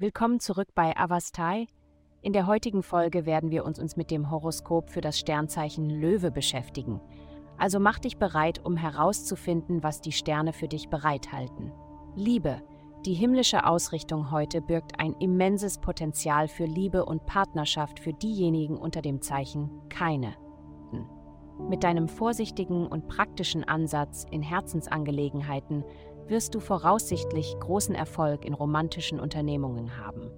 [0.00, 1.66] Willkommen zurück bei Avastai.
[2.22, 6.30] In der heutigen Folge werden wir uns, uns mit dem Horoskop für das Sternzeichen Löwe
[6.30, 7.02] beschäftigen.
[7.58, 11.70] Also mach dich bereit, um herauszufinden, was die Sterne für dich bereithalten.
[12.16, 12.62] Liebe.
[13.04, 19.02] Die himmlische Ausrichtung heute birgt ein immenses Potenzial für Liebe und Partnerschaft für diejenigen unter
[19.02, 20.34] dem Zeichen keine.
[21.68, 25.84] Mit deinem vorsichtigen und praktischen Ansatz in Herzensangelegenheiten
[26.30, 30.30] wirst du voraussichtlich großen Erfolg in romantischen Unternehmungen haben.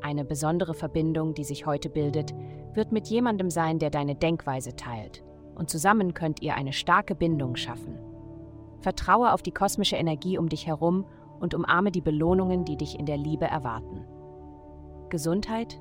[0.00, 2.32] Eine besondere Verbindung, die sich heute bildet,
[2.72, 5.24] wird mit jemandem sein, der deine Denkweise teilt,
[5.54, 7.98] und zusammen könnt ihr eine starke Bindung schaffen.
[8.80, 11.06] Vertraue auf die kosmische Energie um dich herum
[11.40, 14.04] und umarme die Belohnungen, die dich in der Liebe erwarten.
[15.08, 15.80] Gesundheit?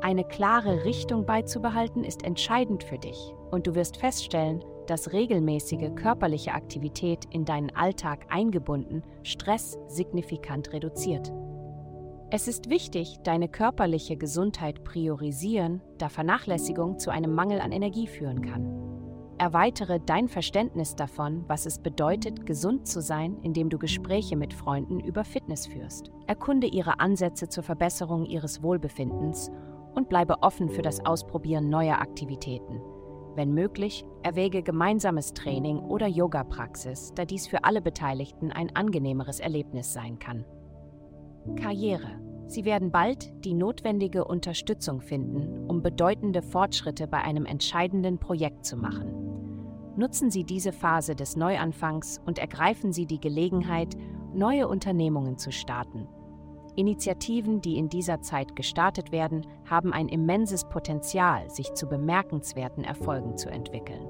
[0.00, 6.52] Eine klare Richtung beizubehalten ist entscheidend für dich und du wirst feststellen, dass regelmäßige körperliche
[6.52, 11.32] Aktivität in deinen Alltag eingebunden Stress signifikant reduziert.
[12.30, 18.42] Es ist wichtig, deine körperliche Gesundheit priorisieren, da Vernachlässigung zu einem Mangel an Energie führen
[18.42, 18.68] kann.
[19.38, 24.98] Erweitere dein Verständnis davon, was es bedeutet, gesund zu sein, indem du Gespräche mit Freunden
[24.98, 26.10] über Fitness führst.
[26.26, 29.50] Erkunde ihre Ansätze zur Verbesserung ihres Wohlbefindens
[29.94, 32.80] und bleibe offen für das Ausprobieren neuer Aktivitäten.
[33.36, 39.92] Wenn möglich, erwäge gemeinsames Training oder Yoga-Praxis, da dies für alle Beteiligten ein angenehmeres Erlebnis
[39.92, 40.44] sein kann.
[41.56, 42.20] Karriere.
[42.46, 48.76] Sie werden bald die notwendige Unterstützung finden, um bedeutende Fortschritte bei einem entscheidenden Projekt zu
[48.76, 49.12] machen.
[49.96, 53.96] Nutzen Sie diese Phase des Neuanfangs und ergreifen Sie die Gelegenheit,
[54.32, 56.06] neue Unternehmungen zu starten
[56.76, 63.36] Initiativen, die in dieser Zeit gestartet werden, haben ein immenses Potenzial, sich zu bemerkenswerten Erfolgen
[63.36, 64.08] zu entwickeln.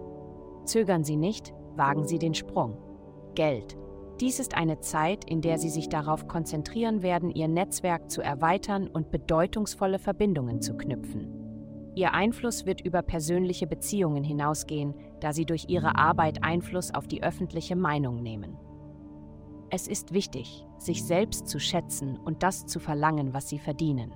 [0.65, 2.79] Zögern Sie nicht, wagen Sie den Sprung.
[3.35, 3.77] Geld.
[4.21, 8.87] Dies ist eine Zeit, in der Sie sich darauf konzentrieren werden, Ihr Netzwerk zu erweitern
[8.87, 11.93] und bedeutungsvolle Verbindungen zu knüpfen.
[11.97, 17.23] Ihr Einfluss wird über persönliche Beziehungen hinausgehen, da Sie durch Ihre Arbeit Einfluss auf die
[17.23, 18.57] öffentliche Meinung nehmen.
[19.75, 24.15] Es ist wichtig, sich selbst zu schätzen und das zu verlangen, was sie verdienen.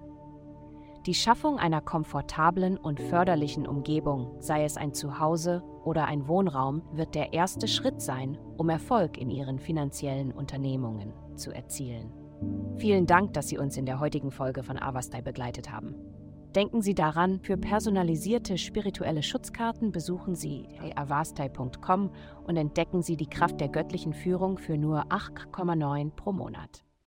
[1.05, 7.17] Die Schaffung einer komfortablen und förderlichen Umgebung, sei es ein Zuhause oder ein Wohnraum, wird
[7.17, 12.13] der erste Schritt sein, um Erfolg in Ihren finanziellen Unternehmungen zu erzielen.
[12.77, 15.97] Vielen Dank, dass Sie uns in der heutigen Folge von Avastai begleitet haben.
[16.55, 20.67] Denken Sie daran, für personalisierte spirituelle Schutzkarten besuchen Sie
[20.97, 22.11] avastai.com
[22.47, 26.88] und entdecken Sie die Kraft der göttlichen Führung für nur 8,9 pro Monat.